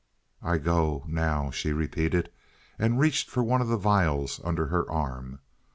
[0.41, 2.31] "I go now," she repeated,
[2.79, 5.41] and reached for one of the vials under her arm.